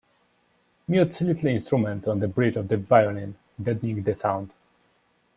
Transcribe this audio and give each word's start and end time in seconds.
Mutes 0.87 1.21
little 1.21 1.45
instruments 1.49 2.07
on 2.07 2.19
the 2.19 2.27
bridge 2.27 2.55
of 2.55 2.69
the 2.69 2.75
violin, 2.77 3.35
deadening 3.61 4.01
the 4.01 4.15
sound. 4.15 4.51